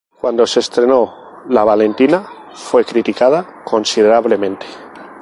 [0.19, 4.65] Cuando se estrenó "La Valentina", fue criticada considerablemente.